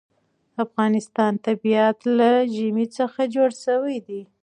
[0.53, 4.21] د افغانستان طبیعت له ژمی څخه جوړ شوی دی.